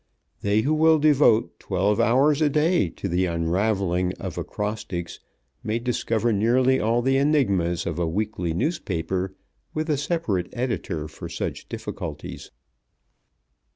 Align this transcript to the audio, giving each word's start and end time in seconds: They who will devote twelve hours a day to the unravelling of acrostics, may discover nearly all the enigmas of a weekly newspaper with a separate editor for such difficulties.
They 0.41 0.61
who 0.61 0.73
will 0.73 0.97
devote 0.97 1.59
twelve 1.59 1.99
hours 1.99 2.41
a 2.41 2.49
day 2.49 2.89
to 2.89 3.07
the 3.07 3.27
unravelling 3.27 4.13
of 4.13 4.35
acrostics, 4.35 5.19
may 5.63 5.77
discover 5.77 6.33
nearly 6.33 6.79
all 6.79 7.03
the 7.03 7.17
enigmas 7.19 7.85
of 7.85 7.99
a 7.99 8.07
weekly 8.09 8.51
newspaper 8.55 9.35
with 9.75 9.91
a 9.91 9.97
separate 9.97 10.49
editor 10.53 11.07
for 11.07 11.29
such 11.29 11.69
difficulties. 11.69 12.49